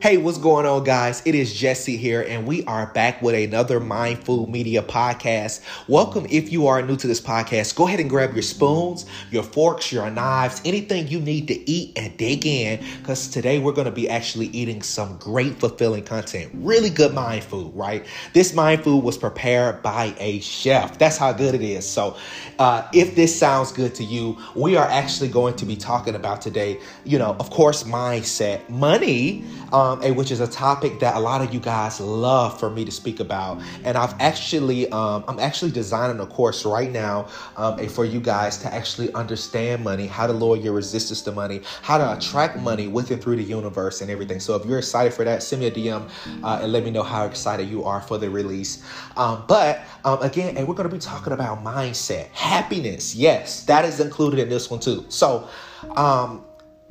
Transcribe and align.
Hey, 0.00 0.16
what's 0.16 0.38
going 0.38 0.66
on, 0.66 0.82
guys? 0.82 1.22
It 1.24 1.34
is 1.34 1.52
Jesse 1.54 1.96
here, 1.96 2.22
and 2.22 2.46
we 2.46 2.64
are 2.64 2.86
back 2.92 3.22
with 3.22 3.36
another 3.36 3.78
Mindful 3.78 4.48
Media 4.48 4.82
podcast. 4.82 5.60
Welcome. 5.86 6.26
If 6.28 6.50
you 6.50 6.66
are 6.66 6.82
new 6.82 6.96
to 6.96 7.06
this 7.06 7.20
podcast, 7.20 7.76
go 7.76 7.86
ahead 7.86 8.00
and 8.00 8.10
grab 8.10 8.32
your 8.32 8.42
spoons, 8.42 9.06
your 9.30 9.44
forks, 9.44 9.92
your 9.92 10.10
knives, 10.10 10.60
anything 10.64 11.06
you 11.06 11.20
need 11.20 11.46
to 11.48 11.70
eat, 11.70 11.96
and 11.96 12.16
dig 12.16 12.46
in 12.46 12.84
because 12.98 13.28
today 13.28 13.60
we're 13.60 13.72
going 13.72 13.84
to 13.84 13.92
be 13.92 14.08
actually 14.08 14.46
eating 14.46 14.82
some 14.82 15.18
great, 15.18 15.60
fulfilling 15.60 16.02
content. 16.04 16.50
Really 16.54 16.90
good 16.90 17.14
mind 17.14 17.44
food, 17.44 17.72
right? 17.74 18.04
This 18.32 18.54
mind 18.54 18.82
food 18.82 19.04
was 19.04 19.16
prepared 19.16 19.82
by 19.82 20.14
a 20.18 20.40
chef. 20.40 20.98
That's 20.98 21.16
how 21.16 21.32
good 21.32 21.54
it 21.54 21.62
is. 21.62 21.88
So, 21.88 22.16
uh, 22.58 22.88
if 22.92 23.14
this 23.14 23.36
sounds 23.36 23.70
good 23.70 23.94
to 23.96 24.04
you, 24.04 24.36
we 24.56 24.76
are 24.76 24.86
actually 24.86 25.28
going 25.28 25.54
to 25.56 25.64
be 25.64 25.76
talking 25.76 26.14
about 26.14 26.40
today, 26.40 26.80
you 27.04 27.18
know, 27.18 27.36
of 27.38 27.50
course, 27.50 27.84
mindset, 27.84 28.68
money. 28.68 29.44
Um, 29.72 29.81
um, 29.82 30.14
which 30.14 30.30
is 30.30 30.40
a 30.40 30.46
topic 30.46 31.00
that 31.00 31.16
a 31.16 31.18
lot 31.18 31.42
of 31.42 31.52
you 31.52 31.58
guys 31.58 32.00
love 32.00 32.58
for 32.58 32.70
me 32.70 32.84
to 32.84 32.92
speak 32.92 33.18
about. 33.18 33.60
And 33.84 33.96
I've 33.96 34.14
actually, 34.20 34.88
um, 34.90 35.24
I'm 35.26 35.40
actually 35.40 35.72
designing 35.72 36.20
a 36.20 36.26
course 36.26 36.64
right 36.64 36.90
now 36.90 37.28
um, 37.56 37.78
for 37.88 38.04
you 38.04 38.20
guys 38.20 38.58
to 38.58 38.72
actually 38.72 39.12
understand 39.14 39.82
money, 39.82 40.06
how 40.06 40.26
to 40.26 40.32
lower 40.32 40.56
your 40.56 40.72
resistance 40.72 41.22
to 41.22 41.32
money, 41.32 41.62
how 41.82 41.98
to 41.98 42.16
attract 42.16 42.58
money 42.58 42.86
with 42.86 43.10
and 43.10 43.20
through 43.20 43.36
the 43.36 43.42
universe 43.42 44.00
and 44.00 44.10
everything. 44.10 44.38
So 44.38 44.54
if 44.54 44.64
you're 44.64 44.78
excited 44.78 45.12
for 45.12 45.24
that, 45.24 45.42
send 45.42 45.60
me 45.60 45.66
a 45.66 45.70
DM 45.70 46.08
uh, 46.44 46.60
and 46.62 46.72
let 46.72 46.84
me 46.84 46.90
know 46.90 47.02
how 47.02 47.26
excited 47.26 47.68
you 47.68 47.82
are 47.84 48.00
for 48.00 48.18
the 48.18 48.30
release. 48.30 48.84
Um, 49.16 49.44
but 49.48 49.84
um, 50.04 50.22
again, 50.22 50.56
and 50.56 50.68
we're 50.68 50.74
going 50.74 50.88
to 50.88 50.94
be 50.94 51.00
talking 51.00 51.32
about 51.32 51.64
mindset, 51.64 52.28
happiness. 52.28 53.14
Yes, 53.16 53.64
that 53.64 53.84
is 53.84 53.98
included 53.98 54.38
in 54.38 54.48
this 54.48 54.70
one 54.70 54.78
too. 54.78 55.04
So, 55.08 55.48
um, 55.96 56.44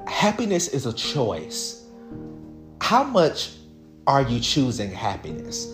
happiness 0.08 0.67
is 0.67 0.86
a 0.86 0.94
choice 0.94 1.80
how 2.92 3.06
much 3.06 3.52
are 4.06 4.22
you 4.22 4.38
choosing 4.42 4.92
happiness? 4.92 5.73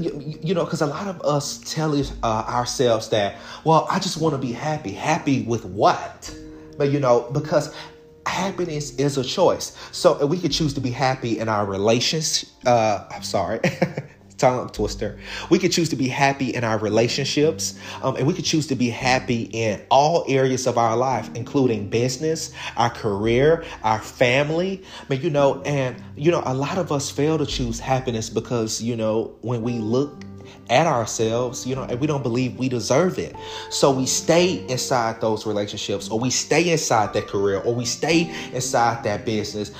You, 0.00 0.38
you 0.40 0.54
know, 0.54 0.64
because 0.64 0.80
a 0.80 0.86
lot 0.86 1.08
of 1.08 1.20
us 1.22 1.58
tell 1.74 1.92
uh, 2.00 2.24
ourselves 2.24 3.08
that, 3.08 3.34
well, 3.64 3.88
I 3.90 3.98
just 3.98 4.18
want 4.18 4.32
to 4.36 4.38
be 4.38 4.52
happy. 4.52 4.92
Happy 4.92 5.42
with 5.42 5.64
what? 5.64 6.32
But 6.78 6.92
you 6.92 7.00
know, 7.00 7.28
because 7.32 7.74
happiness 8.26 8.94
is 8.94 9.18
a 9.18 9.24
choice. 9.24 9.76
So 9.90 10.24
we 10.24 10.38
could 10.38 10.52
choose 10.52 10.72
to 10.74 10.80
be 10.80 10.92
happy 10.92 11.40
in 11.40 11.48
our 11.48 11.66
relations. 11.66 12.44
Uh, 12.64 13.04
I'm 13.10 13.24
sorry. 13.24 13.58
tongue 14.38 14.68
twister. 14.70 15.18
We 15.50 15.58
could 15.58 15.72
choose 15.72 15.88
to 15.90 15.96
be 15.96 16.08
happy 16.08 16.50
in 16.50 16.64
our 16.64 16.78
relationships, 16.78 17.78
um, 18.02 18.16
and 18.16 18.26
we 18.26 18.34
could 18.34 18.44
choose 18.44 18.66
to 18.68 18.74
be 18.74 18.90
happy 18.90 19.42
in 19.52 19.82
all 19.90 20.24
areas 20.28 20.66
of 20.66 20.78
our 20.78 20.96
life, 20.96 21.30
including 21.34 21.88
business, 21.88 22.52
our 22.76 22.90
career, 22.90 23.64
our 23.82 24.00
family. 24.00 24.82
I 25.00 25.04
mean, 25.08 25.22
you 25.22 25.30
know, 25.30 25.62
and 25.62 26.02
you 26.16 26.30
know, 26.30 26.42
a 26.44 26.54
lot 26.54 26.78
of 26.78 26.92
us 26.92 27.10
fail 27.10 27.38
to 27.38 27.46
choose 27.46 27.80
happiness 27.80 28.30
because 28.30 28.82
you 28.82 28.96
know 28.96 29.34
when 29.42 29.62
we 29.62 29.74
look 29.74 30.24
at 30.70 30.86
ourselves, 30.86 31.66
you 31.66 31.74
know, 31.74 31.82
and 31.82 32.00
we 32.00 32.06
don't 32.06 32.22
believe 32.22 32.56
we 32.56 32.68
deserve 32.68 33.18
it. 33.18 33.34
So 33.70 33.90
we 33.90 34.06
stay 34.06 34.66
inside 34.68 35.20
those 35.20 35.46
relationships, 35.46 36.08
or 36.08 36.18
we 36.18 36.30
stay 36.30 36.70
inside 36.70 37.12
that 37.14 37.28
career, 37.28 37.60
or 37.60 37.74
we 37.74 37.84
stay 37.84 38.32
inside 38.52 39.04
that 39.04 39.24
business 39.24 39.70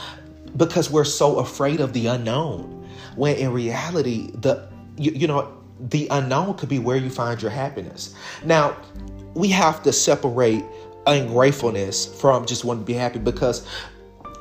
because 0.57 0.91
we're 0.91 1.05
so 1.05 1.39
afraid 1.39 1.81
of 1.81 1.93
the 1.93 2.07
unknown 2.07 2.76
when 3.17 3.37
in 3.37 3.53
reality 3.53 4.31
the 4.33 4.69
you, 4.97 5.11
you 5.13 5.27
know 5.27 5.53
the 5.79 6.09
unknown 6.11 6.55
could 6.57 6.69
be 6.69 6.79
where 6.79 6.97
you 6.97 7.11
find 7.11 7.43
your 7.43 7.51
happiness 7.51 8.15
now 8.45 8.77
we 9.35 9.49
have 9.49 9.83
to 9.83 9.93
separate 9.93 10.65
ungratefulness 11.07 12.07
from 12.21 12.47
just 12.47 12.65
wanting 12.65 12.83
to 12.83 12.87
be 12.87 12.95
happy 12.95 13.19
because 13.19 13.67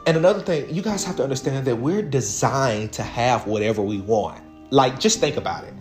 and 0.07 0.15
another 0.17 0.39
thing 0.39 0.73
you 0.73 0.81
guys 0.81 1.03
have 1.03 1.15
to 1.15 1.23
understand 1.23 1.65
that 1.65 1.75
we're 1.75 2.01
designed 2.01 2.93
to 2.93 3.03
have 3.03 3.45
whatever 3.47 3.81
we 3.81 3.99
want 4.01 4.41
like 4.71 4.99
just 4.99 5.19
think 5.19 5.37
about 5.37 5.63
it 5.63 5.73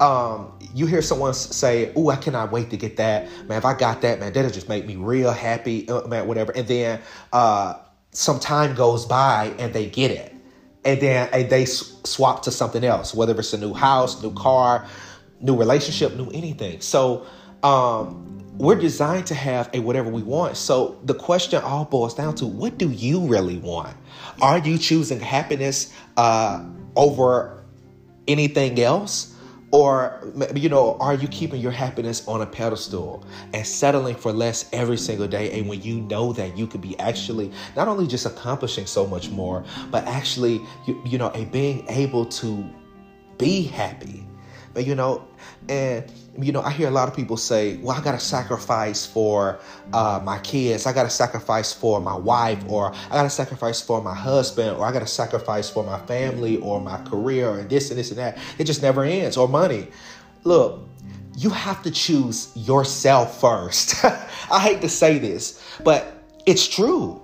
um, 0.00 0.52
you 0.74 0.86
hear 0.86 1.02
someone 1.02 1.34
say, 1.34 1.92
"Oh, 1.96 2.10
I 2.10 2.16
cannot 2.16 2.52
wait 2.52 2.70
to 2.70 2.76
get 2.76 2.96
that, 2.96 3.28
man! 3.48 3.58
If 3.58 3.64
I 3.64 3.74
got 3.74 4.00
that, 4.02 4.20
man, 4.20 4.32
that'll 4.32 4.50
just 4.50 4.68
make 4.68 4.86
me 4.86 4.96
real 4.96 5.32
happy, 5.32 5.88
uh, 5.88 6.06
man, 6.06 6.26
whatever." 6.26 6.52
And 6.52 6.68
then 6.68 7.00
uh, 7.32 7.74
some 8.12 8.38
time 8.38 8.74
goes 8.74 9.06
by 9.06 9.52
and 9.58 9.72
they 9.72 9.86
get 9.86 10.10
it, 10.10 10.34
and 10.88 11.02
then 11.02 11.28
and 11.34 11.50
they 11.50 11.66
swap 11.66 12.42
to 12.44 12.50
something 12.50 12.82
else, 12.82 13.14
whether 13.14 13.38
it's 13.38 13.52
a 13.52 13.58
new 13.58 13.74
house, 13.74 14.22
new 14.22 14.32
car, 14.32 14.86
new 15.38 15.54
relationship, 15.54 16.16
new 16.16 16.30
anything. 16.30 16.80
So 16.80 17.26
um, 17.62 18.42
we're 18.56 18.80
designed 18.80 19.26
to 19.26 19.34
have 19.34 19.68
a 19.74 19.80
whatever 19.80 20.08
we 20.08 20.22
want. 20.22 20.56
So 20.56 20.98
the 21.04 21.12
question 21.12 21.62
all 21.62 21.84
boils 21.84 22.14
down 22.14 22.34
to 22.36 22.46
what 22.46 22.78
do 22.78 22.88
you 22.88 23.20
really 23.26 23.58
want? 23.58 23.94
Are 24.40 24.58
you 24.58 24.78
choosing 24.78 25.20
happiness 25.20 25.92
uh, 26.16 26.64
over 26.96 27.62
anything 28.26 28.80
else? 28.80 29.34
Or, 29.70 30.32
you 30.54 30.70
know, 30.70 30.96
are 30.98 31.14
you 31.14 31.28
keeping 31.28 31.60
your 31.60 31.72
happiness 31.72 32.26
on 32.26 32.40
a 32.40 32.46
pedestal 32.46 33.22
and 33.52 33.66
settling 33.66 34.14
for 34.14 34.32
less 34.32 34.66
every 34.72 34.96
single 34.96 35.28
day? 35.28 35.58
And 35.58 35.68
when 35.68 35.82
you 35.82 36.00
know 36.00 36.32
that 36.32 36.56
you 36.56 36.66
could 36.66 36.80
be 36.80 36.98
actually 36.98 37.52
not 37.76 37.86
only 37.86 38.06
just 38.06 38.24
accomplishing 38.24 38.86
so 38.86 39.06
much 39.06 39.28
more, 39.28 39.62
but 39.90 40.04
actually, 40.06 40.66
you, 40.86 41.00
you 41.04 41.18
know, 41.18 41.30
a 41.34 41.44
being 41.44 41.86
able 41.88 42.24
to 42.24 42.64
be 43.36 43.62
happy. 43.62 44.26
But, 44.74 44.86
you 44.86 44.94
know, 44.94 45.26
and 45.68 46.10
you 46.40 46.52
know, 46.52 46.62
I 46.62 46.70
hear 46.70 46.88
a 46.88 46.92
lot 46.92 47.08
of 47.08 47.16
people 47.16 47.36
say, 47.36 47.76
well, 47.78 47.96
I 47.96 48.02
got 48.02 48.12
to 48.12 48.20
sacrifice 48.20 49.04
for 49.04 49.58
uh, 49.92 50.20
my 50.22 50.38
kids. 50.38 50.86
I 50.86 50.92
got 50.92 51.02
to 51.02 51.10
sacrifice 51.10 51.72
for 51.72 52.00
my 52.00 52.16
wife, 52.16 52.62
or 52.68 52.92
I 52.92 53.10
got 53.10 53.24
to 53.24 53.30
sacrifice 53.30 53.80
for 53.80 54.00
my 54.00 54.14
husband, 54.14 54.76
or 54.76 54.86
I 54.86 54.92
got 54.92 55.00
to 55.00 55.06
sacrifice 55.06 55.68
for 55.68 55.84
my 55.84 55.98
family, 56.06 56.58
or 56.58 56.80
my 56.80 56.98
career, 57.04 57.58
and 57.58 57.68
this 57.68 57.90
and 57.90 57.98
this 57.98 58.10
and 58.10 58.18
that. 58.18 58.38
It 58.58 58.64
just 58.64 58.82
never 58.82 59.04
ends, 59.04 59.36
or 59.36 59.48
money. 59.48 59.88
Look, 60.44 60.88
you 61.36 61.50
have 61.50 61.82
to 61.82 61.90
choose 61.90 62.52
yourself 62.54 63.40
first. 63.40 64.04
I 64.04 64.60
hate 64.60 64.80
to 64.82 64.88
say 64.88 65.18
this, 65.18 65.62
but 65.82 66.22
it's 66.46 66.66
true. 66.68 67.20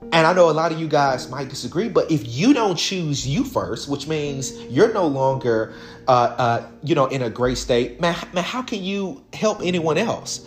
And 0.00 0.26
I 0.26 0.32
know 0.32 0.48
a 0.48 0.52
lot 0.52 0.72
of 0.72 0.80
you 0.80 0.88
guys 0.88 1.28
might 1.28 1.48
disagree, 1.48 1.88
but 1.88 2.10
if 2.10 2.26
you 2.26 2.54
don't 2.54 2.76
choose 2.76 3.26
you 3.26 3.44
first, 3.44 3.88
which 3.88 4.06
means 4.06 4.52
you're 4.64 4.92
no 4.92 5.06
longer, 5.06 5.74
uh, 6.06 6.10
uh, 6.10 6.66
you 6.82 6.94
know, 6.94 7.06
in 7.06 7.22
a 7.22 7.30
great 7.30 7.58
state, 7.58 8.00
man, 8.00 8.16
man, 8.32 8.44
how 8.44 8.62
can 8.62 8.82
you 8.82 9.22
help 9.32 9.60
anyone 9.62 9.98
else? 9.98 10.46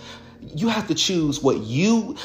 You 0.55 0.69
have 0.69 0.87
to 0.87 0.95
choose 0.95 1.43
what 1.43 1.59
you 1.59 2.15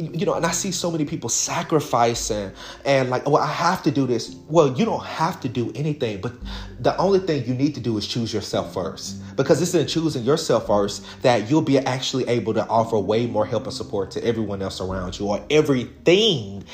you 0.00 0.24
know, 0.24 0.34
and 0.34 0.46
I 0.46 0.50
see 0.50 0.72
so 0.72 0.90
many 0.90 1.04
people 1.04 1.28
sacrificing 1.28 2.52
and 2.84 3.10
like, 3.10 3.26
well, 3.26 3.42
I 3.42 3.46
have 3.46 3.82
to 3.82 3.90
do 3.90 4.06
this. 4.06 4.34
Well, 4.48 4.72
you 4.72 4.84
don't 4.84 5.04
have 5.04 5.40
to 5.40 5.48
do 5.48 5.70
anything, 5.74 6.20
but 6.20 6.32
the 6.80 6.96
only 6.96 7.18
thing 7.18 7.46
you 7.46 7.54
need 7.54 7.74
to 7.74 7.80
do 7.80 7.98
is 7.98 8.06
choose 8.06 8.32
yourself 8.32 8.72
first. 8.72 9.20
Because 9.36 9.60
it's 9.60 9.74
in 9.74 9.86
choosing 9.86 10.24
yourself 10.24 10.66
first 10.66 11.04
that 11.22 11.50
you'll 11.50 11.60
be 11.60 11.78
actually 11.78 12.26
able 12.28 12.54
to 12.54 12.66
offer 12.68 12.98
way 12.98 13.26
more 13.26 13.44
help 13.44 13.64
and 13.64 13.72
support 13.72 14.10
to 14.12 14.24
everyone 14.24 14.62
else 14.62 14.80
around 14.80 15.18
you 15.18 15.26
or 15.26 15.44
everything 15.50 16.64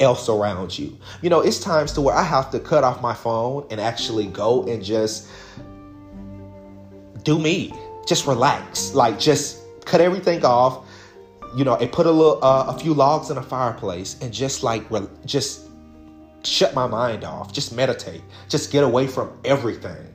else 0.00 0.28
around 0.28 0.78
you. 0.78 0.98
You 1.20 1.28
know, 1.28 1.40
it's 1.40 1.60
times 1.60 1.92
to 1.92 2.00
where 2.00 2.14
I 2.14 2.22
have 2.22 2.50
to 2.52 2.60
cut 2.60 2.84
off 2.84 3.02
my 3.02 3.14
phone 3.14 3.66
and 3.70 3.80
actually 3.80 4.26
go 4.26 4.66
and 4.66 4.82
just 4.82 5.28
do 7.22 7.38
me. 7.38 7.74
Just 8.06 8.26
relax. 8.26 8.94
Like 8.94 9.18
just 9.18 9.58
cut 9.84 10.00
everything 10.00 10.44
off 10.44 10.86
you 11.54 11.64
know, 11.64 11.76
and 11.76 11.90
put 11.92 12.06
a 12.06 12.10
little, 12.10 12.42
uh, 12.44 12.74
a 12.74 12.78
few 12.78 12.94
logs 12.94 13.30
in 13.30 13.38
a 13.38 13.42
fireplace, 13.42 14.16
and 14.20 14.32
just 14.32 14.62
like, 14.62 14.88
re- 14.90 15.08
just 15.26 15.68
shut 16.44 16.74
my 16.74 16.86
mind 16.86 17.24
off, 17.24 17.52
just 17.52 17.74
meditate, 17.74 18.22
just 18.48 18.72
get 18.72 18.84
away 18.84 19.06
from 19.06 19.30
everything. 19.44 20.12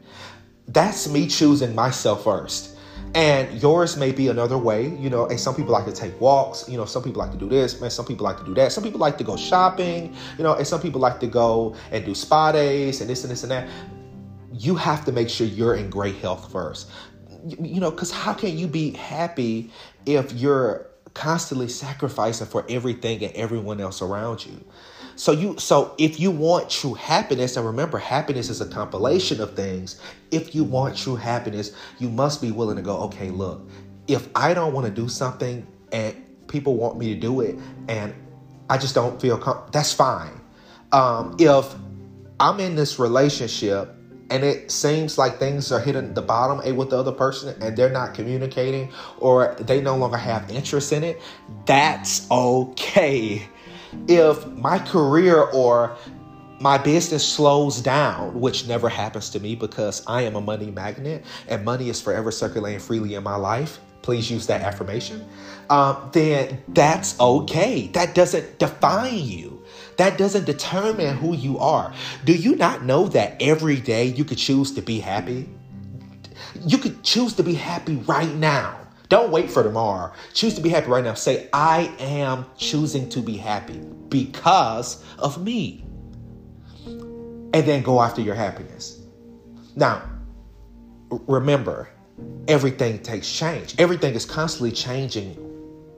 That's 0.68 1.08
me 1.08 1.28
choosing 1.28 1.74
myself 1.74 2.24
first. 2.24 2.76
And 3.16 3.62
yours 3.62 3.96
may 3.96 4.12
be 4.12 4.28
another 4.28 4.58
way, 4.58 4.90
you 4.98 5.10
know. 5.10 5.28
And 5.28 5.40
some 5.40 5.56
people 5.56 5.72
like 5.72 5.86
to 5.86 5.94
take 5.94 6.20
walks, 6.20 6.68
you 6.68 6.78
know. 6.78 6.86
Some 6.86 7.04
people 7.04 7.20
like 7.20 7.32
to 7.32 7.38
do 7.38 7.48
this, 7.48 7.80
man. 7.80 7.90
Some 7.90 8.06
people 8.06 8.26
like 8.26 8.38
to 8.40 8.46
do 8.46 8.54
that. 8.56 8.74
Some 8.74 8.84
people 8.84 9.00
like 9.00 9.18
to 9.18 9.24
go 9.24 9.38
shopping, 9.38 10.14
you 10.38 10.44
know. 10.44 10.54
And 10.56 10.68
some 10.68 10.82
people 10.82 11.00
like 11.00 11.20
to 11.22 11.28
go 11.28 11.74
and 11.92 12.06
do 12.06 12.14
spa 12.14 12.52
days 12.52 13.00
and 13.00 13.10
this 13.10 13.24
and 13.24 13.32
this 13.32 13.44
and 13.44 13.52
that. 13.52 13.70
You 14.52 14.76
have 14.76 15.06
to 15.06 15.12
make 15.12 15.30
sure 15.30 15.48
you're 15.48 15.76
in 15.76 15.90
great 15.90 16.16
health 16.16 16.52
first, 16.52 16.92
you 17.48 17.80
know. 17.80 17.90
Because 17.90 18.12
how 18.12 18.34
can 18.34 18.58
you 18.58 18.68
be 18.68 18.92
happy 18.92 19.72
if 20.06 20.34
you're 20.34 20.87
constantly 21.14 21.68
sacrificing 21.68 22.48
for 22.48 22.66
everything 22.70 23.24
and 23.24 23.34
everyone 23.34 23.80
else 23.80 24.02
around 24.02 24.46
you. 24.46 24.64
So 25.16 25.32
you 25.32 25.58
so 25.58 25.96
if 25.98 26.20
you 26.20 26.30
want 26.30 26.70
true 26.70 26.94
happiness 26.94 27.58
and 27.58 27.66
remember 27.66 27.98
happiness 27.98 28.50
is 28.50 28.62
a 28.62 28.68
compilation 28.68 29.42
of 29.42 29.56
things, 29.56 30.00
if 30.32 30.54
you 30.54 30.64
want 30.64 30.96
true 30.96 31.16
happiness, 31.16 31.72
you 31.98 32.10
must 32.10 32.42
be 32.42 32.52
willing 32.52 32.76
to 32.76 32.84
go, 32.84 32.98
okay, 33.04 33.32
look, 33.32 33.68
if 34.08 34.30
I 34.36 34.54
don't 34.54 34.74
want 34.74 34.86
to 34.86 34.92
do 34.94 35.10
something 35.10 35.66
and 35.92 36.16
people 36.48 36.76
want 36.76 36.98
me 36.98 37.14
to 37.14 37.20
do 37.20 37.42
it 37.42 37.58
and 37.88 38.14
I 38.70 38.78
just 38.78 38.94
don't 38.94 39.20
feel 39.20 39.38
com- 39.38 39.68
that's 39.72 39.92
fine. 39.92 40.40
Um, 40.92 41.36
if 41.40 41.74
I'm 42.40 42.60
in 42.60 42.76
this 42.76 43.00
relationship 43.00 43.97
and 44.30 44.44
it 44.44 44.72
seems 44.72 45.18
like 45.18 45.40
things 45.40 45.72
are 45.72 45.80
hitting 45.80 46.14
the 46.14 46.22
bottom 46.22 46.62
a 46.66 46.72
with 46.72 46.90
the 46.90 46.98
other 46.98 47.12
person 47.12 47.62
and 47.62 47.78
they're 47.78 47.90
not 47.90 48.14
communicating 48.14 48.92
or 49.20 49.56
they 49.60 49.82
no 49.82 49.96
longer 49.96 50.18
have 50.18 50.50
interest 50.50 50.92
in 50.92 51.04
it, 51.04 51.22
that's 51.66 52.30
okay. 52.30 53.48
If 54.08 54.46
my 54.48 54.80
career 54.80 55.44
or 55.44 55.98
my 56.60 56.78
business 56.78 57.28
slows 57.28 57.82
down, 57.82 58.40
which 58.40 58.68
never 58.68 58.90
happens 58.90 59.30
to 59.32 59.40
me 59.40 59.56
because 59.56 60.04
I 60.08 60.24
am 60.24 60.36
a 60.36 60.42
money 60.42 60.72
magnet 60.72 61.24
and 61.48 61.64
money 61.64 61.90
is 61.90 62.02
forever 62.02 62.32
circulating 62.32 62.80
freely 62.80 63.14
in 63.14 63.24
my 63.24 63.36
life. 63.36 63.80
Please 64.02 64.32
use 64.32 64.48
that 64.48 64.62
affirmation. 64.62 65.28
Um, 65.70 66.10
then 66.14 66.64
that's 66.70 67.20
okay. 67.20 67.88
That 67.88 68.16
doesn't 68.16 68.58
define 68.58 69.20
you. 69.20 69.57
That 69.98 70.18
doesn't 70.18 70.46
determine 70.46 71.18
who 71.18 71.36
you 71.36 71.58
are. 71.60 71.94
Do 72.24 72.34
you 72.34 72.56
not 72.56 72.84
know 72.84 73.08
that 73.10 73.42
every 73.42 73.80
day 73.80 74.06
you 74.06 74.24
could 74.24 74.38
choose 74.38 74.72
to 74.74 74.82
be 74.82 75.00
happy? 75.00 75.50
You 76.66 76.78
could 76.78 77.04
choose 77.04 77.34
to 77.34 77.44
be 77.44 77.54
happy 77.56 77.98
right 77.98 78.34
now. 78.36 78.80
Don't 79.10 79.32
wait 79.32 79.50
for 79.50 79.64
tomorrow. 79.64 80.12
Choose 80.34 80.54
to 80.56 80.62
be 80.62 80.70
happy 80.70 80.88
right 80.88 81.04
now. 81.04 81.14
Say, 81.14 81.50
I 81.54 81.92
am 82.00 82.46
choosing 82.58 83.10
to 83.10 83.22
be 83.22 83.38
happy 83.38 83.80
because 84.10 85.04
of 85.18 85.42
me 85.44 85.84
and 86.86 87.54
then 87.54 87.82
go 87.82 88.02
after 88.02 88.22
your 88.22 88.36
happiness. 88.36 89.02
Now, 89.76 90.04
remember, 91.10 91.90
everything 92.48 93.00
takes 93.00 93.32
change. 93.32 93.76
Everything 93.80 94.14
is 94.14 94.26
constantly 94.26 94.72
changing 94.72 95.38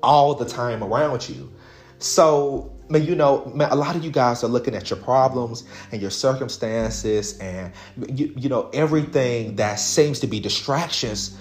all 0.04 0.36
the 0.36 0.46
time 0.46 0.84
around 0.84 1.28
you. 1.28 1.52
So, 1.98 2.79
man, 2.90 3.06
you 3.06 3.16
know, 3.16 3.52
a 3.70 3.76
lot 3.76 3.96
of 3.96 4.04
you 4.04 4.12
guys 4.12 4.44
are 4.44 4.48
looking 4.48 4.76
at 4.76 4.90
your 4.90 5.00
problems 5.00 5.64
and 5.92 6.02
your 6.02 6.12
circumstances 6.12 7.38
and 7.40 7.72
you, 8.14 8.34
you 8.36 8.50
know 8.50 8.70
everything 8.74 9.56
that 9.58 9.76
seems 9.80 10.20
to 10.20 10.28
be 10.28 10.40
distractions. 10.40 11.38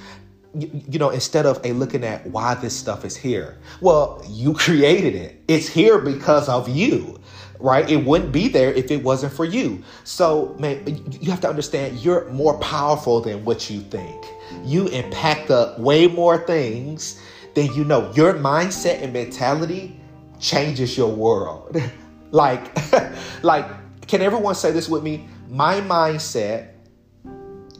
You, 0.55 0.99
know, 0.99 1.11
instead 1.11 1.45
of 1.45 1.61
a 1.63 1.73
looking 1.73 2.03
at 2.05 2.27
why 2.27 2.55
this 2.55 2.75
stuff 2.75 3.05
is 3.05 3.15
here. 3.15 3.59
Well, 3.81 4.25
you 4.29 4.55
created 4.67 5.15
it. 5.15 5.43
It's 5.47 5.69
here 5.69 5.99
because 5.99 6.49
of 6.49 6.69
you 6.69 7.21
right? 7.61 7.91
It 7.91 8.05
wouldn't 8.05 8.33
be 8.33 8.49
there 8.49 8.73
if 8.73 8.91
it 8.91 9.03
wasn't 9.03 9.33
for 9.33 9.45
you. 9.45 9.83
So, 10.05 10.55
man, 10.59 10.87
you 11.21 11.31
have 11.31 11.41
to 11.41 11.49
understand 11.49 11.99
you're 11.99 12.29
more 12.31 12.59
powerful 12.59 13.21
than 13.21 13.45
what 13.45 13.69
you 13.69 13.81
think. 13.81 14.27
You 14.65 14.89
impact 14.89 15.49
the 15.49 15.75
way 15.79 16.07
more 16.07 16.39
things 16.39 17.21
than 17.55 17.73
you 17.75 17.85
know. 17.85 18.13
Your 18.15 18.35
mindset 18.35 19.03
and 19.03 19.13
mentality 19.13 20.01
changes 20.41 20.97
your 20.97 21.11
world. 21.11 21.81
like, 22.31 22.71
like, 23.43 23.67
can 24.07 24.23
everyone 24.23 24.55
say 24.55 24.73
this 24.73 24.89
with 24.89 25.03
me? 25.03 25.29
My 25.49 25.81
mindset 25.81 26.73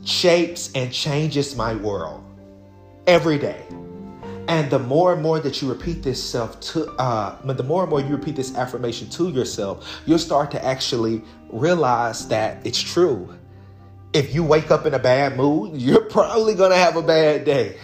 shapes 0.05 0.71
and 0.75 0.93
changes 0.93 1.55
my 1.57 1.75
world 1.75 2.25
every 3.07 3.39
day. 3.39 3.65
And 4.49 4.71
the 4.71 4.79
more 4.79 5.13
and 5.13 5.21
more 5.21 5.41
that 5.41 5.61
you 5.61 5.69
repeat 5.69 6.03
this 6.03 6.23
self 6.23 6.59
to, 6.73 6.87
uh, 6.93 7.53
the 7.53 7.63
more 7.63 7.83
and 7.83 7.91
more 7.91 8.01
you 8.01 8.17
repeat 8.17 8.35
this 8.35 8.55
affirmation 8.55 9.11
to 9.11 9.29
yourself, 9.29 10.01
you'll 10.07 10.19
start 10.19 10.51
to 10.53 10.65
actually 10.65 11.23
realize 11.51 12.27
that 12.29 12.67
it's 12.67 12.81
true. 12.81 13.37
If 14.15 14.35
you 14.35 14.43
wake 14.43 14.71
up 14.71 14.87
in 14.87 14.95
a 14.95 14.99
bad 14.99 15.37
mood, 15.37 15.77
you're 15.81 16.05
probably 16.05 16.55
gonna 16.55 16.77
have 16.77 16.97
a 16.97 17.03
bad 17.03 17.45
day. 17.45 17.77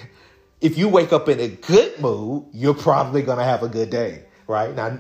If 0.63 0.79
you 0.79 0.89
wake 0.89 1.13
up 1.13 1.29
in 1.29 1.39
a 1.39 1.49
good 1.49 2.01
mood, 2.01 2.47
you're 2.53 2.73
probably 2.73 3.21
gonna 3.21 3.45
have 3.45 3.63
a 3.63 3.69
good 3.69 3.91
day, 3.91 4.25
right? 4.47 4.75
Now, 4.75 4.99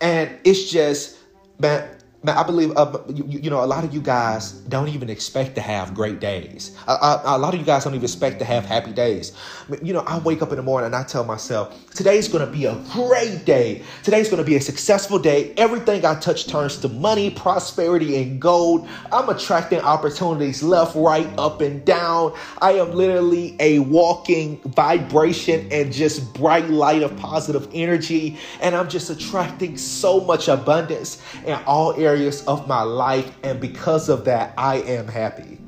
and 0.00 0.38
it's 0.44 0.70
just, 0.70 1.18
man, 1.58 1.88
Man, 2.24 2.38
I 2.38 2.42
believe 2.42 2.74
uh, 2.74 3.00
you, 3.12 3.26
you, 3.28 3.50
know 3.50 3.62
a 3.62 3.66
lot 3.66 3.84
of 3.84 3.92
you 3.92 4.00
guys 4.00 4.52
don't 4.52 4.88
even 4.88 5.10
expect 5.10 5.56
to 5.56 5.60
have 5.60 5.92
great 5.92 6.20
days. 6.20 6.74
A 6.86 7.36
lot 7.36 7.52
of 7.52 7.60
you 7.60 7.66
guys 7.66 7.84
don't 7.84 7.92
even 7.92 8.02
expect 8.02 8.38
to 8.38 8.46
have 8.46 8.64
happy 8.64 8.92
days. 8.92 9.36
You 9.82 9.92
know, 9.92 10.00
I 10.00 10.18
wake 10.20 10.40
up 10.40 10.48
in 10.48 10.56
the 10.56 10.62
morning 10.62 10.86
and 10.86 10.96
I 10.96 11.04
tell 11.04 11.24
myself, 11.24 11.78
today's 11.90 12.26
going 12.28 12.46
to 12.46 12.50
be 12.50 12.64
a 12.64 12.82
great 12.92 13.44
day. 13.44 13.82
Today's 14.02 14.30
going 14.30 14.42
to 14.42 14.44
be 14.44 14.56
a 14.56 14.60
successful 14.62 15.18
day. 15.18 15.52
Everything 15.58 16.06
I 16.06 16.14
touch 16.18 16.46
turns 16.46 16.78
to 16.78 16.88
money, 16.88 17.28
prosperity, 17.28 18.22
and 18.22 18.40
gold. 18.40 18.88
I'm 19.12 19.28
attracting 19.28 19.80
opportunities 19.80 20.62
left, 20.62 20.96
right, 20.96 21.28
up, 21.36 21.60
and 21.60 21.84
down. 21.84 22.34
I 22.62 22.72
am 22.72 22.92
literally 22.92 23.54
a 23.60 23.80
walking 23.80 24.62
vibration 24.62 25.68
and 25.70 25.92
just 25.92 26.32
bright 26.32 26.70
light 26.70 27.02
of 27.02 27.14
positive 27.18 27.68
energy, 27.74 28.38
and 28.62 28.74
I'm 28.74 28.88
just 28.88 29.10
attracting 29.10 29.76
so 29.76 30.20
much 30.20 30.48
abundance 30.48 31.20
in 31.44 31.52
all 31.66 31.92
areas 32.00 32.13
areas 32.14 32.46
of 32.46 32.68
my 32.68 32.82
life, 32.82 33.36
and 33.42 33.60
because 33.60 34.08
of 34.08 34.24
that, 34.24 34.54
I 34.56 34.76
am 34.76 35.08
happy. 35.08 35.58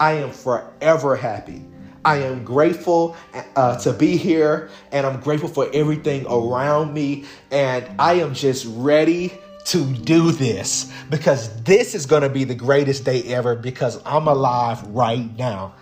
I 0.00 0.12
am 0.14 0.32
forever 0.32 1.14
happy. 1.14 1.64
I 2.04 2.16
am 2.16 2.44
grateful 2.44 3.16
uh, 3.54 3.78
to 3.78 3.92
be 3.92 4.16
here, 4.16 4.70
and 4.90 5.06
I'm 5.06 5.20
grateful 5.20 5.48
for 5.48 5.70
everything 5.72 6.26
around 6.26 6.92
me, 6.92 7.26
and 7.52 7.88
I 7.98 8.14
am 8.14 8.34
just 8.34 8.66
ready 8.70 9.32
to 9.66 9.84
do 9.94 10.32
this 10.32 10.92
because 11.10 11.62
this 11.62 11.94
is 11.94 12.06
going 12.06 12.22
to 12.22 12.28
be 12.28 12.42
the 12.42 12.56
greatest 12.56 13.04
day 13.04 13.22
ever 13.32 13.54
because 13.54 14.02
I'm 14.04 14.26
alive 14.26 14.82
right 14.88 15.34
now. 15.38 15.74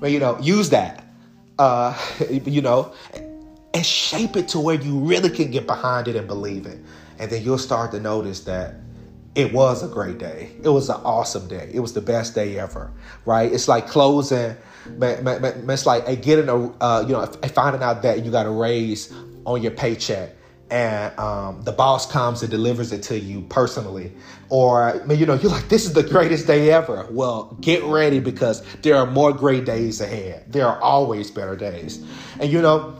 But 0.00 0.10
you 0.10 0.18
know, 0.18 0.36
use 0.40 0.70
that, 0.70 1.04
uh, 1.60 1.96
you 2.30 2.60
know, 2.60 2.92
and 3.72 3.86
shape 3.86 4.36
it 4.36 4.48
to 4.48 4.58
where 4.58 4.74
you 4.74 4.98
really 4.98 5.30
can 5.30 5.52
get 5.52 5.64
behind 5.64 6.08
it 6.08 6.16
and 6.16 6.26
believe 6.26 6.66
it, 6.66 6.80
and 7.20 7.30
then 7.30 7.44
you'll 7.44 7.56
start 7.56 7.92
to 7.92 8.00
notice 8.00 8.40
that 8.40 8.83
it 9.34 9.52
was 9.52 9.82
a 9.82 9.88
great 9.88 10.18
day. 10.18 10.52
It 10.62 10.68
was 10.68 10.88
an 10.88 11.00
awesome 11.04 11.48
day. 11.48 11.70
It 11.72 11.80
was 11.80 11.92
the 11.92 12.00
best 12.00 12.34
day 12.34 12.58
ever, 12.58 12.92
right? 13.26 13.52
It's 13.52 13.68
like 13.68 13.88
closing, 13.88 14.56
it's 15.00 15.86
like 15.86 16.22
getting 16.22 16.48
a, 16.48 16.70
uh, 16.80 17.04
you 17.06 17.12
know, 17.12 17.26
finding 17.26 17.82
out 17.82 18.02
that 18.02 18.24
you 18.24 18.30
got 18.30 18.46
a 18.46 18.50
raise 18.50 19.12
on 19.44 19.62
your 19.62 19.72
paycheck 19.72 20.30
and 20.70 21.16
um, 21.18 21.62
the 21.62 21.72
boss 21.72 22.10
comes 22.10 22.42
and 22.42 22.50
delivers 22.50 22.92
it 22.92 23.02
to 23.04 23.18
you 23.18 23.42
personally. 23.42 24.12
Or, 24.48 25.02
you 25.08 25.26
know, 25.26 25.34
you're 25.34 25.50
like, 25.50 25.68
this 25.68 25.84
is 25.84 25.92
the 25.92 26.02
greatest 26.02 26.46
day 26.46 26.70
ever. 26.70 27.06
Well, 27.10 27.56
get 27.60 27.82
ready 27.84 28.20
because 28.20 28.62
there 28.76 28.96
are 28.96 29.06
more 29.06 29.32
great 29.32 29.64
days 29.64 30.00
ahead. 30.00 30.52
There 30.52 30.66
are 30.66 30.80
always 30.80 31.30
better 31.30 31.56
days. 31.56 32.04
And, 32.40 32.50
you 32.50 32.62
know, 32.62 32.98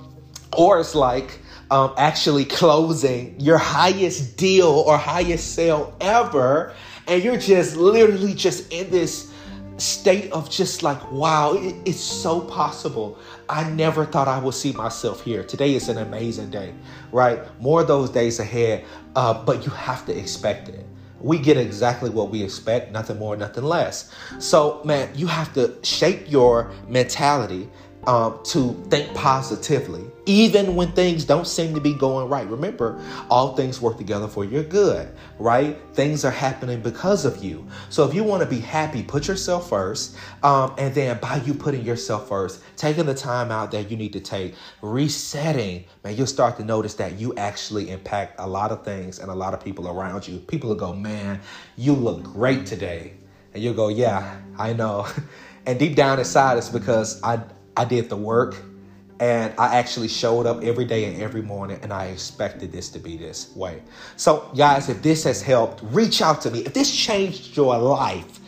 or 0.56 0.78
it's 0.78 0.94
like, 0.94 1.40
um, 1.70 1.94
actually 1.96 2.44
closing 2.44 3.38
your 3.40 3.58
highest 3.58 4.36
deal 4.36 4.68
or 4.68 4.96
highest 4.96 5.54
sale 5.54 5.96
ever. 6.00 6.74
And 7.06 7.22
you're 7.22 7.36
just 7.36 7.76
literally 7.76 8.34
just 8.34 8.72
in 8.72 8.90
this 8.90 9.32
state 9.76 10.30
of 10.32 10.50
just 10.50 10.82
like, 10.82 11.10
wow, 11.10 11.54
it, 11.54 11.74
it's 11.84 12.00
so 12.00 12.40
possible. 12.40 13.18
I 13.48 13.68
never 13.70 14.04
thought 14.06 14.28
I 14.28 14.38
would 14.38 14.54
see 14.54 14.72
myself 14.72 15.22
here. 15.22 15.42
Today 15.42 15.74
is 15.74 15.88
an 15.88 15.98
amazing 15.98 16.50
day, 16.50 16.72
right? 17.12 17.40
More 17.60 17.80
of 17.82 17.88
those 17.88 18.10
days 18.10 18.38
ahead, 18.38 18.84
uh, 19.16 19.44
but 19.44 19.64
you 19.64 19.70
have 19.72 20.06
to 20.06 20.16
expect 20.16 20.68
it. 20.68 20.86
We 21.20 21.38
get 21.38 21.56
exactly 21.56 22.10
what 22.10 22.30
we 22.30 22.42
expect, 22.42 22.92
nothing 22.92 23.18
more, 23.18 23.34
nothing 23.36 23.64
less. 23.64 24.12
So, 24.38 24.82
man, 24.84 25.08
you 25.14 25.26
have 25.26 25.54
to 25.54 25.74
shape 25.82 26.30
your 26.30 26.70
mentality 26.86 27.68
um, 28.06 28.38
to 28.44 28.72
think 28.90 29.14
positively, 29.14 30.04
even 30.26 30.74
when 30.76 30.92
things 30.92 31.24
don't 31.24 31.46
seem 31.46 31.74
to 31.74 31.80
be 31.80 31.94
going 31.94 32.28
right. 32.28 32.48
Remember, 32.48 33.00
all 33.30 33.56
things 33.56 33.80
work 33.80 33.96
together 33.96 34.28
for 34.28 34.44
your 34.44 34.62
good, 34.62 35.08
right? 35.38 35.76
Things 35.94 36.24
are 36.24 36.30
happening 36.30 36.80
because 36.80 37.24
of 37.24 37.42
you. 37.42 37.66
So 37.88 38.06
if 38.06 38.14
you 38.14 38.24
want 38.24 38.42
to 38.42 38.48
be 38.48 38.60
happy, 38.60 39.02
put 39.02 39.28
yourself 39.28 39.68
first. 39.68 40.16
Um, 40.42 40.74
and 40.78 40.94
then 40.94 41.18
by 41.18 41.36
you 41.36 41.54
putting 41.54 41.84
yourself 41.84 42.28
first, 42.28 42.62
taking 42.76 43.06
the 43.06 43.14
time 43.14 43.50
out 43.50 43.70
that 43.72 43.90
you 43.90 43.96
need 43.96 44.12
to 44.14 44.20
take, 44.20 44.54
resetting, 44.82 45.84
man, 46.02 46.16
you'll 46.16 46.26
start 46.26 46.56
to 46.58 46.64
notice 46.64 46.94
that 46.94 47.18
you 47.18 47.34
actually 47.36 47.90
impact 47.90 48.36
a 48.38 48.46
lot 48.46 48.70
of 48.70 48.84
things 48.84 49.18
and 49.18 49.30
a 49.30 49.34
lot 49.34 49.54
of 49.54 49.64
people 49.64 49.88
around 49.88 50.26
you. 50.28 50.38
People 50.38 50.70
will 50.70 50.76
go, 50.76 50.92
man, 50.92 51.40
you 51.76 51.92
look 51.92 52.22
great 52.22 52.66
today. 52.66 53.14
And 53.52 53.62
you'll 53.62 53.74
go, 53.74 53.88
yeah, 53.88 54.40
I 54.58 54.72
know. 54.72 55.06
And 55.66 55.78
deep 55.78 55.96
down 55.96 56.18
inside, 56.18 56.58
it's 56.58 56.68
because 56.68 57.22
I, 57.22 57.40
I 57.76 57.84
did 57.84 58.08
the 58.08 58.16
work 58.16 58.56
and 59.20 59.54
I 59.58 59.76
actually 59.76 60.08
showed 60.08 60.46
up 60.46 60.62
every 60.62 60.84
day 60.84 61.04
and 61.04 61.22
every 61.22 61.42
morning 61.42 61.78
and 61.82 61.92
I 61.92 62.06
expected 62.06 62.72
this 62.72 62.88
to 62.90 62.98
be 62.98 63.16
this 63.16 63.54
way. 63.54 63.82
So, 64.16 64.50
guys, 64.56 64.88
if 64.88 65.02
this 65.02 65.24
has 65.24 65.40
helped, 65.40 65.82
reach 65.84 66.20
out 66.20 66.40
to 66.42 66.50
me. 66.50 66.60
If 66.60 66.74
this 66.74 66.94
changed 66.94 67.56
your 67.56 67.78
life, 67.78 68.40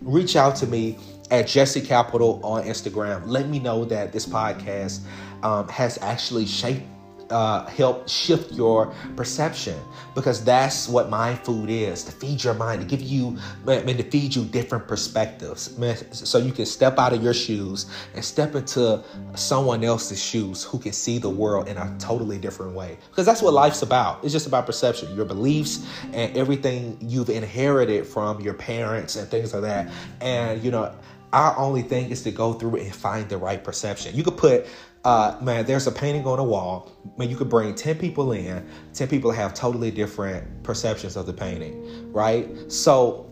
reach 0.00 0.36
out 0.36 0.56
to 0.56 0.66
me 0.66 0.98
at 1.30 1.46
Jesse 1.46 1.80
Capital 1.80 2.40
on 2.42 2.64
Instagram. 2.64 3.26
Let 3.26 3.48
me 3.48 3.58
know 3.58 3.84
that 3.86 4.12
this 4.12 4.26
podcast 4.26 5.00
um, 5.42 5.68
has 5.68 5.98
actually 5.98 6.46
shaped 6.46 6.86
uh, 7.30 7.66
help 7.66 8.08
shift 8.08 8.52
your 8.52 8.92
perception 9.16 9.78
because 10.14 10.44
that's 10.44 10.88
what 10.88 11.10
mind 11.10 11.38
food 11.40 11.70
is 11.70 12.04
to 12.04 12.12
feed 12.12 12.42
your 12.42 12.54
mind 12.54 12.80
to 12.80 12.86
give 12.86 13.00
you 13.00 13.36
and 13.66 13.98
to 13.98 14.04
feed 14.04 14.34
you 14.34 14.44
different 14.44 14.86
perspectives. 14.86 15.76
So 16.12 16.38
you 16.38 16.52
can 16.52 16.66
step 16.66 16.98
out 16.98 17.12
of 17.12 17.22
your 17.22 17.34
shoes 17.34 17.86
and 18.14 18.24
step 18.24 18.54
into 18.54 19.02
someone 19.34 19.84
else's 19.84 20.22
shoes 20.22 20.62
who 20.64 20.78
can 20.78 20.92
see 20.92 21.18
the 21.18 21.30
world 21.30 21.68
in 21.68 21.76
a 21.76 21.94
totally 21.98 22.38
different 22.38 22.74
way. 22.74 22.98
Because 23.10 23.26
that's 23.26 23.42
what 23.42 23.54
life's 23.54 23.82
about. 23.82 24.22
It's 24.22 24.32
just 24.32 24.46
about 24.46 24.66
perception 24.66 25.14
your 25.14 25.24
beliefs 25.24 25.86
and 26.12 26.36
everything 26.36 26.98
you've 27.00 27.30
inherited 27.30 28.06
from 28.06 28.40
your 28.40 28.54
parents 28.54 29.16
and 29.16 29.28
things 29.28 29.52
like 29.52 29.62
that. 29.62 29.90
And 30.20 30.62
you 30.62 30.70
know 30.70 30.94
our 31.34 31.58
only 31.58 31.82
thing 31.82 32.10
is 32.10 32.22
to 32.22 32.30
go 32.30 32.52
through 32.52 32.76
and 32.76 32.94
find 32.94 33.28
the 33.28 33.36
right 33.36 33.62
perception. 33.62 34.14
You 34.14 34.22
could 34.22 34.36
put 34.36 34.66
uh, 35.04 35.38
man, 35.42 35.66
there's 35.66 35.86
a 35.86 35.92
painting 35.92 36.26
on 36.26 36.38
a 36.38 36.44
wall. 36.44 36.90
Man, 37.18 37.28
you 37.28 37.36
could 37.36 37.50
bring 37.50 37.74
10 37.74 37.98
people 37.98 38.32
in, 38.32 38.66
10 38.94 39.08
people 39.08 39.30
have 39.30 39.52
totally 39.52 39.90
different 39.90 40.62
perceptions 40.62 41.16
of 41.16 41.26
the 41.26 41.32
painting, 41.32 42.12
right? 42.12 42.48
So 42.72 43.30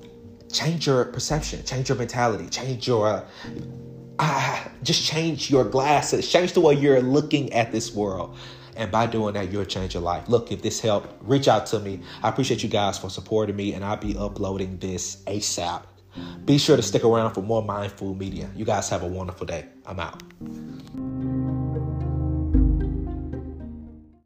change 0.52 0.86
your 0.86 1.06
perception, 1.06 1.64
change 1.64 1.88
your 1.88 1.96
mentality, 1.96 2.48
change 2.48 2.86
your 2.86 3.24
uh, 4.18 4.64
just 4.82 5.04
change 5.04 5.50
your 5.50 5.64
glasses, 5.64 6.30
change 6.30 6.52
the 6.52 6.60
way 6.60 6.74
you're 6.74 7.00
looking 7.00 7.52
at 7.52 7.72
this 7.72 7.94
world. 7.94 8.36
And 8.76 8.90
by 8.90 9.06
doing 9.06 9.34
that, 9.34 9.50
you'll 9.50 9.64
change 9.64 9.94
your 9.94 10.02
life. 10.02 10.28
Look, 10.28 10.52
if 10.52 10.62
this 10.62 10.80
helped, 10.80 11.12
reach 11.20 11.48
out 11.48 11.66
to 11.66 11.80
me. 11.80 12.00
I 12.22 12.28
appreciate 12.28 12.62
you 12.62 12.68
guys 12.68 12.98
for 12.98 13.10
supporting 13.10 13.56
me, 13.56 13.74
and 13.74 13.84
I'll 13.84 13.96
be 13.96 14.16
uploading 14.16 14.78
this 14.78 15.16
ASAP. 15.26 15.82
Be 16.44 16.58
sure 16.58 16.76
to 16.76 16.82
stick 16.82 17.04
around 17.04 17.34
for 17.34 17.42
more 17.42 17.62
mindful 17.62 18.14
media. 18.14 18.50
You 18.54 18.64
guys 18.64 18.88
have 18.90 19.02
a 19.02 19.06
wonderful 19.06 19.46
day. 19.46 19.66
I'm 19.86 20.00
out. 20.00 20.22